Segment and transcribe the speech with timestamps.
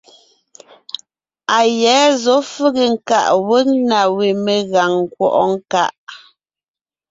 [1.57, 5.91] A yɛ̌ zɔ̌ fege nkaʼ wég na we megàŋ nkwɔ́ʼɔ nkaʼ.